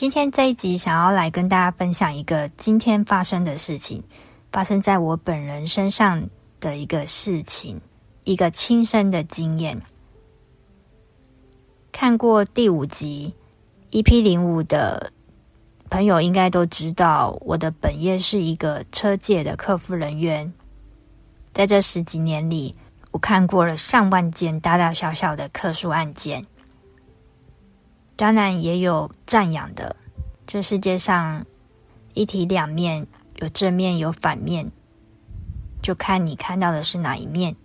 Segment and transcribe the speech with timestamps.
[0.00, 4.02] 今天这一集想要来跟大家分享一个今天发生的事情，
[4.50, 6.26] 发生在我本人身上
[6.58, 7.78] 的一个事情，
[8.24, 9.78] 一个亲身的经验。
[11.92, 13.34] 看过第五集
[13.90, 15.12] EP 零五的
[15.90, 20.50] 朋友应该都知道，我的本业是一个车界的客服人员。
[21.52, 22.74] 在这十几年里，
[23.10, 26.46] 我看过了上万件大大小小的客诉案件。
[28.20, 29.96] 当然也有赞扬的，
[30.46, 31.46] 这世界上
[32.12, 34.70] 一体两面，有正面有反面，
[35.80, 37.56] 就看你看到的是哪一面。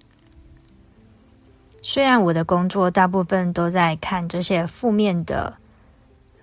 [1.81, 5.57] 虽然我的工作大部分都在看这些负面的、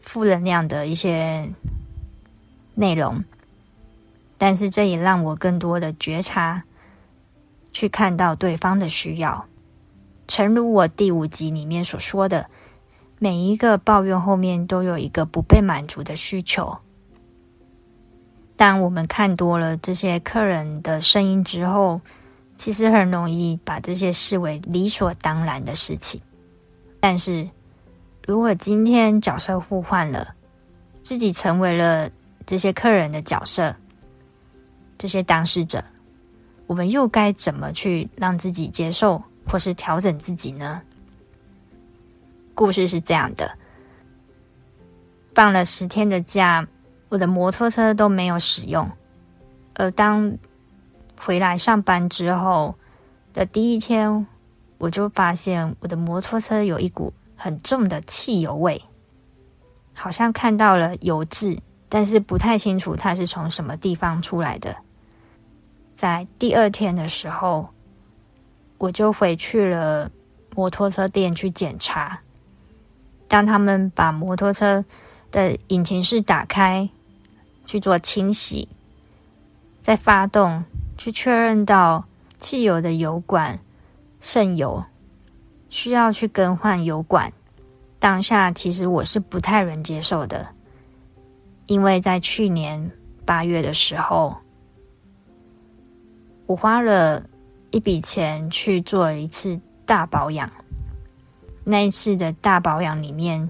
[0.02, 1.50] 负能量的一些
[2.74, 3.24] 内容，
[4.36, 6.62] 但是这也让我更多的觉察，
[7.72, 9.46] 去看到对方的需要。
[10.28, 12.46] 诚如我第五集里面所说的。
[13.22, 16.76] 每一个抱怨后面都有一个不被满足的需求。
[18.56, 22.00] 当我们看多了这些客人的声音之后，
[22.58, 26.20] 其实很容易把这些视为理所当然的事情。
[26.98, 27.48] 但是，
[28.26, 30.34] 如果今天角色互换了，
[31.04, 32.10] 自己成为了
[32.44, 33.72] 这些客人的角色，
[34.98, 35.80] 这些当事者，
[36.66, 40.82] 我们又该怎么去让自己接受或是调整自己呢？
[42.54, 43.50] 故事是这样的：
[45.34, 46.66] 放了十天的假，
[47.08, 48.88] 我的摩托车都没有使用。
[49.74, 50.36] 而当
[51.18, 52.74] 回来上班之后
[53.32, 54.26] 的第一天，
[54.78, 58.80] 我就发现我的摩托车有一股很重的汽油味，
[59.94, 61.58] 好像看到了油渍，
[61.88, 64.76] 但是不太清楚它是从什么地方出来的。
[65.96, 67.68] 在第二天的时候，
[68.76, 70.10] 我就回去了
[70.54, 72.20] 摩托车店去检查。
[73.32, 74.84] 当他们把摩托车
[75.30, 76.86] 的引擎室打开
[77.64, 78.68] 去做清洗，
[79.80, 80.62] 再发动
[80.98, 82.04] 去确认到
[82.38, 83.58] 汽油的油管
[84.20, 84.84] 渗油，
[85.70, 87.32] 需要去更换油管。
[87.98, 90.46] 当下其实我是不太能接受的，
[91.64, 92.90] 因为在去年
[93.24, 94.36] 八月的时候，
[96.44, 97.24] 我花了
[97.70, 100.52] 一笔钱去做了一次大保养。
[101.64, 103.48] 那一次的大保养里面，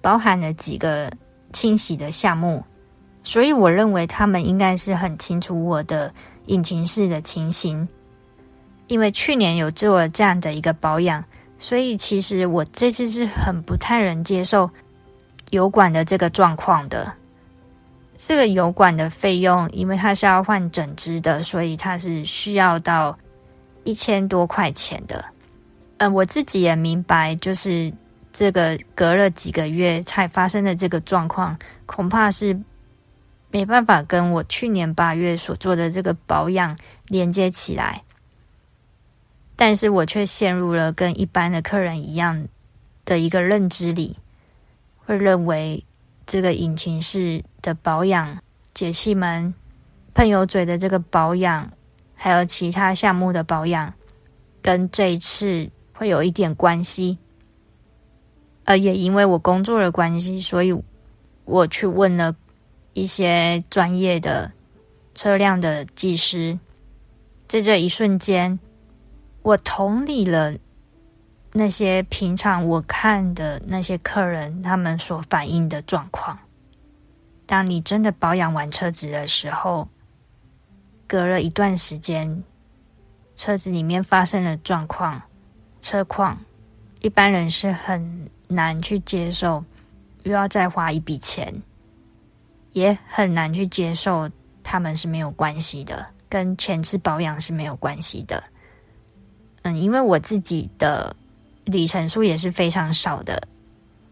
[0.00, 1.10] 包含了几个
[1.52, 2.64] 清洗的项目，
[3.22, 6.12] 所以我认为他们应该是很清楚我的
[6.46, 7.86] 引擎室的情形。
[8.88, 11.24] 因为去年有做了这样的一个保养，
[11.58, 14.68] 所以其实我这次是很不太能接受
[15.50, 17.12] 油管的这个状况的。
[18.18, 23.16] 这个油管的费用，因为它是要换整只的，所以它是需要到
[23.84, 25.24] 一千多块钱的。
[26.00, 27.92] 嗯、我自己也明白，就是
[28.32, 32.58] 这个隔了几个月才发生的这个状况，恐怕是
[33.50, 36.74] 没办法跟我去年八月所做的这个保养
[37.08, 38.02] 连接起来。
[39.56, 42.48] 但是我却陷入了跟一般的客人一样
[43.04, 44.16] 的一个认知里，
[45.04, 45.84] 会认为
[46.24, 49.52] 这个引擎室的保养、节气门、
[50.14, 51.70] 喷油嘴的这个保养，
[52.14, 53.92] 还有其他项目的保养，
[54.62, 55.70] 跟这一次。
[56.00, 57.18] 会有一点关系，
[58.64, 60.74] 而也因为我工作的关系，所以
[61.44, 62.34] 我去问了
[62.94, 64.50] 一些专业的
[65.14, 66.58] 车辆的技师。
[67.48, 68.58] 在这一瞬间，
[69.42, 70.56] 我同理了
[71.52, 76.38] 那些平常我看的那些客人他们所反映的状况。
[77.44, 79.86] 当你真的保养完车子的时候，
[81.06, 82.42] 隔了一段时间，
[83.36, 85.20] 车子里面发生了状况。
[85.80, 86.38] 车况，
[87.00, 89.64] 一般人是很难去接受，
[90.22, 91.52] 又要再花一笔钱，
[92.72, 94.30] 也很难去接受。
[94.62, 98.40] 他们是没有关系的，跟前次保养是没有关系的。
[99.62, 101.16] 嗯，因为我自己的
[101.64, 103.42] 里程数也是非常少的，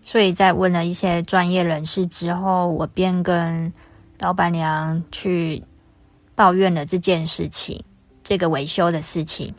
[0.03, 3.73] 所以在问了一些专业人士之后，我便跟
[4.19, 5.62] 老板娘去
[6.35, 7.81] 抱怨了这件事情，
[8.25, 9.55] 这个维修的事情。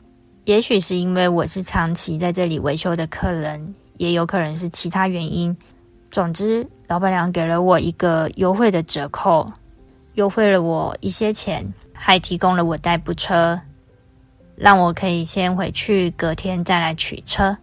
[0.49, 5.55] 也许是因为我是长期在这里维修的客人，也有可能是其他原因。
[6.09, 9.47] 总之，老板娘给了我一个优惠的折扣，
[10.15, 11.63] 优惠了我一些钱，
[11.93, 13.61] 还提供了我代步车，
[14.55, 17.55] 让我可以先回去，隔天再来取车。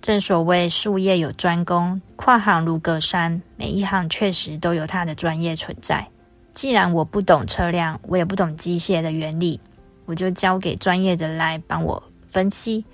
[0.00, 6.04] 正所谓术业有专攻，跨行如隔山，每一行确实都有它的专业存在。
[6.52, 9.60] 既然我不懂车辆，我也不懂机械的原理，
[10.06, 12.84] 我就交给专业的来帮我分析。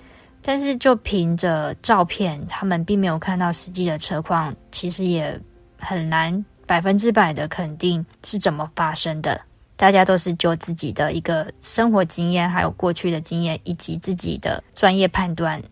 [0.40, 5.38] 但是就凭着照片，他们并没有看到实际的车况，其实也
[5.78, 9.40] 很难百分之百的肯定是怎么发生的。
[9.76, 15.62] 大家都是就自己的一个生活经验，还有过去的经验，以及自己的专业判断。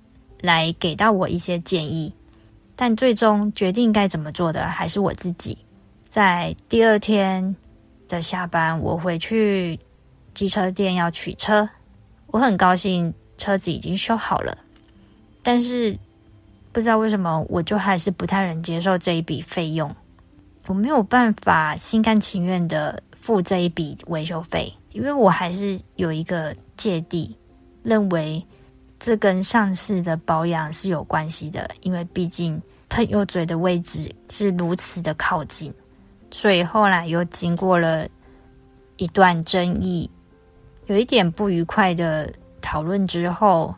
[0.43, 2.13] 来给到我一些建议，
[2.77, 5.57] 但最终决定该怎么做的还是我自己。
[6.11, 7.57] 在第二天
[8.07, 9.81] 的下班，我回去
[10.37, 11.69] 机车店要取车，
[12.29, 14.57] 我很高兴车子已经修好了，
[15.43, 15.99] 但是
[16.71, 19.93] 不知道为什么，我就还是不太能接受这一笔费用。
[20.67, 27.35] 我没有办法心甘情愿的付这一笔维修费，因为我还是有一个芥蒂，
[27.83, 28.41] 认为。
[28.99, 35.71] 这跟上次的保养是有关系的，因为毕竟喷油嘴的位置是如此的靠近，
[36.31, 38.09] 所以后来又经过了
[38.97, 40.11] 一段争议，
[40.87, 43.75] 有一点不愉快的讨论之后，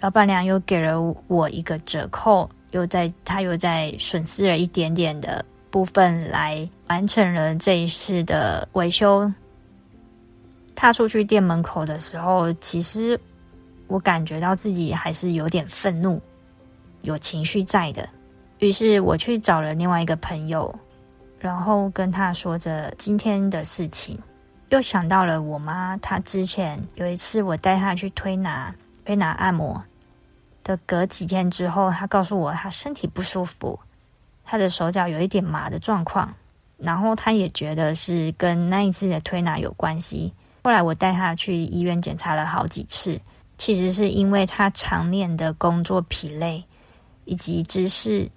[0.00, 9.30] 老板娘又给了我一个折扣，又在她又在损失了一点点的部分来完成了这一次的维修。
[10.74, 13.18] 踏出去店门口的时候，其实。
[13.88, 16.18] 我感觉到自己还是有点愤怒，
[17.02, 18.08] 有情绪在的。
[18.58, 20.74] 于是我去找了另外一个朋友，
[21.38, 24.18] 然后跟他说着今天的事情，
[24.72, 25.96] 又想到了我妈。
[25.98, 28.74] 她之前有一次我带她去推拿，
[29.04, 29.82] 推拿按摩
[30.64, 33.78] 的隔几天之后，她告诉我她身体不舒服，
[34.42, 36.32] 她的手脚有一点麻的状况，
[36.78, 40.32] 然后她也觉得是跟那一次的推拿有关系。
[40.64, 43.20] 后来我带她去医院检查了好几次。
[43.58, 46.64] 其实是因为他常年的工作疲累，
[47.26, 48.28] 以及姿势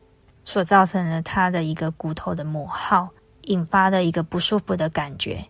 [0.43, 3.09] 所造成的他的一个骨头的磨耗，
[3.43, 5.43] 引发的一个不舒服的感觉。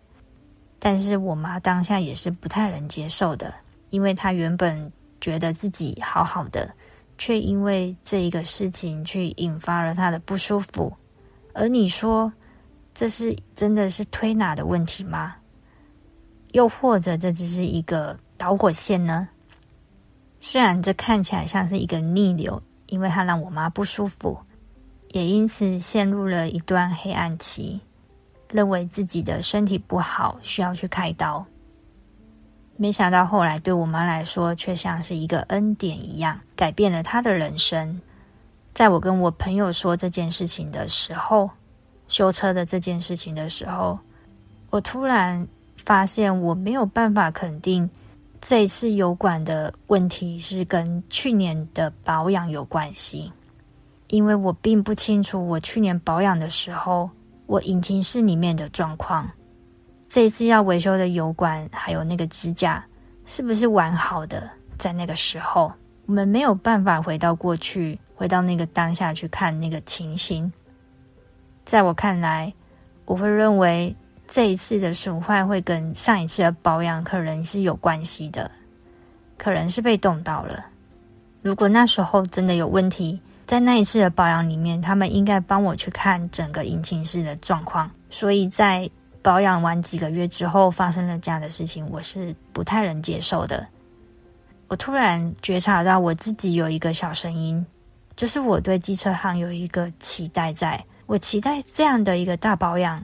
[0.85, 3.51] 但是我妈当下也是不太能接受的，
[3.89, 6.71] 因为她原本觉得自己好好的，
[7.17, 10.95] 却因为这一个事情去引发了她的不舒服。
[11.55, 12.31] 而你说，
[12.93, 15.35] 这是真的是推拿的问题吗？
[16.51, 19.27] 又或者这只是一个导火线呢？
[20.39, 24.37] 虽然这看起来像是一个逆流，因为它让我妈不舒服，
[25.09, 27.81] 也因此陷入了一段黑暗期，
[28.55, 31.45] 认为自己的身体不好，需要去开刀。
[32.77, 37.99] 没想到后来对我妈来说，却像是一个恩典一样，改变了她的人生。
[38.73, 41.49] 在我跟我朋友说这件事情的时候，
[42.07, 43.99] 修车的这件事情的时候，
[44.69, 45.45] 我突然
[45.83, 47.89] 发现我没有办法肯定。
[48.41, 53.31] 这次油管的问题是跟去年的保养有关系，
[54.09, 57.09] 因为我并不清楚我去年保养的时候，
[57.45, 59.29] 我引擎室里面的状况。
[60.09, 62.83] 这一次要维修的油管还有那个支架
[63.25, 64.49] 是不是完好的？
[64.77, 65.71] 在那个时候，
[66.05, 70.51] 我们没有办法回到过去，回到那个当下去看那个情形。
[71.65, 72.53] 在我看来，
[73.05, 73.95] 我会认为。
[74.27, 78.49] 这一次的损坏会跟上一次的保养可能是有关系的，
[79.37, 80.65] 可能是被冻到了。
[81.43, 87.89] 如果那时候真的有问题，在那一次的保养里面，他们应该帮我去看整个引擎室的状况。
[88.09, 88.89] 所以在
[89.21, 93.65] 保养完几个月之后发生了这样的事情，我是不太能接受的。
[94.67, 97.63] 我突然觉察到我自己有一个小声音，
[98.15, 103.03] 就是我对机车行有一个期待在，我期待这样的一个大保养。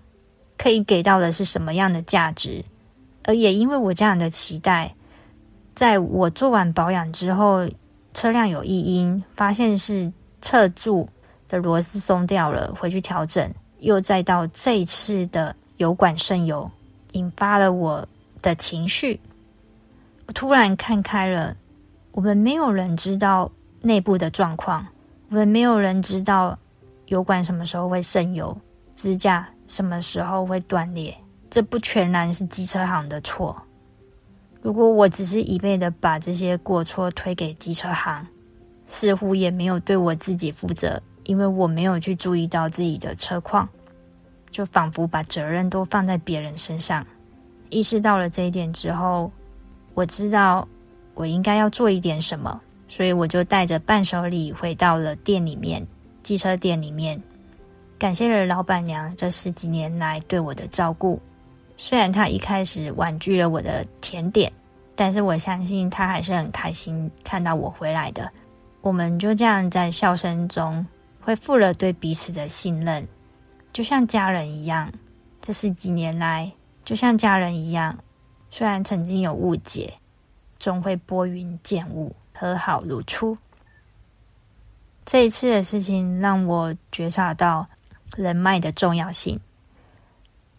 [0.58, 2.64] 可以给到的是什么样的价值？
[3.24, 4.94] 而也因为我这样的期待，
[5.74, 7.68] 在我做完保养之后，
[8.14, 11.08] 车辆有异音，发现是侧柱
[11.48, 16.70] 的螺丝松掉了，回去调整，又再到这一次的油管渗油，
[17.14, 18.06] 引发了我
[18.42, 19.20] 的情绪。
[20.28, 21.56] 我突然看开了，
[22.12, 24.86] 我们没有人知道内部的状况，
[25.30, 26.58] 我们没有人知道
[27.08, 28.56] 油管什么时候会渗油，
[28.96, 29.48] 支架。
[29.68, 31.16] 什么时候会断裂？
[31.50, 33.56] 这不全然是机车行的错。
[34.62, 38.28] 如果我只是一味的把这些过错推给机车行，
[38.92, 43.68] 似乎也没有对我自己负责，因为我没有去注意到自己的车况，
[44.52, 47.08] 就仿佛把责任都放在别人身上。
[47.70, 49.32] 意识到了这一点之后，
[49.94, 50.68] 我知道
[51.14, 55.88] 我应该要做一点什么，所以我就带着伴手礼回到了店里面，
[56.22, 57.20] 机车店里面。
[57.98, 61.18] 感谢了老板娘这十几年来对我的照顾，
[61.78, 64.52] 虽然她一开始婉拒了我的甜点，
[64.98, 68.30] 但是我相信她还是很开心看到我回来的。
[68.82, 70.86] 我们就这样在笑声中
[71.22, 73.08] 恢复了对彼此的信任，
[73.72, 74.92] 就像家人一样。
[75.40, 76.52] 这十几年来，
[76.84, 77.98] 就像家人一样，
[78.50, 79.94] 虽然曾经有误解，
[80.60, 83.38] 终会拨云见雾，和好如初。
[85.06, 87.68] 这一次的事情让我觉察到
[88.16, 89.40] 人脉的重要性。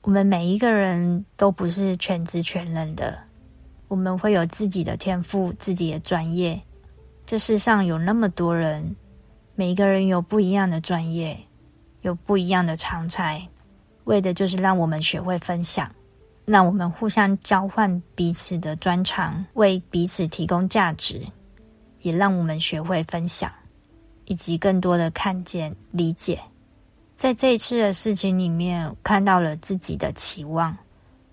[0.02, 3.16] 我们每一个人都不是全知全能的，
[3.86, 6.60] 我们会有自己的天赋、自己的专业。
[7.32, 8.94] 这世上有那么多人，
[9.54, 11.34] 每一个人有不一样的专业，
[12.02, 13.42] 有不一样的长才，
[14.04, 15.90] 为的就是让我们学会分享，
[16.44, 21.22] 让我们互相交换彼此的专长，为彼此提供价值，
[22.02, 23.50] 也让我们学会分享，
[24.26, 26.38] 以及更多的看见、理解。
[27.16, 30.76] 在这一次的事情里面，看到了自己的期望，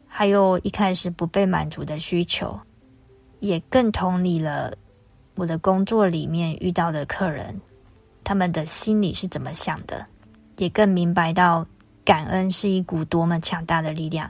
[0.08, 2.58] 还有一开始不被满足的需求，
[3.42, 4.74] 也更同理了
[5.40, 7.58] 我的工作里面遇到的客人，
[8.26, 10.06] 他们的心里是怎么想的，
[10.58, 11.66] 也更明白到
[12.04, 14.30] 感恩是一股多么强大的力量。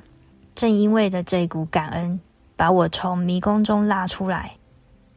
[0.54, 2.20] 正因为的这一股感恩，
[2.56, 4.56] 把我从迷宫中拉出来。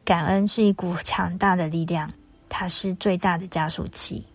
[0.03, 2.11] 感恩是一股强大的力量，
[2.49, 4.25] 它是最大的加速器。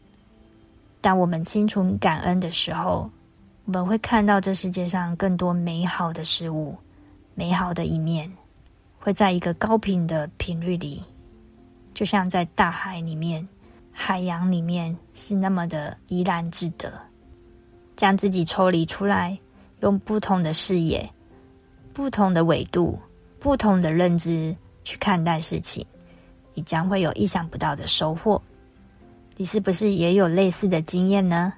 [1.01, 3.11] 当我们清楚感恩的时候，
[3.65, 6.77] 我们会看到这世界上更多美好的事物，
[7.35, 8.33] 美好的一面，
[9.01, 11.03] 会在一个高频的频率里，
[11.99, 13.45] 就像在大海里面、
[13.91, 16.93] 海洋里面，是那么的怡然自得。
[17.97, 19.37] 将自己抽离出来，
[19.81, 21.11] 用不同的视野、
[21.93, 22.97] 不同的维度、
[23.41, 25.85] 不同的认知去看待事情，
[26.55, 28.41] 你将会有意想不到的收获。
[29.37, 31.53] 你是不是也有类似的经验呢？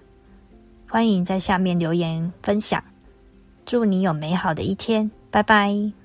[0.89, 2.83] 欢迎在下面留言分享。
[3.67, 6.00] 祝你有美好的一天，拜拜。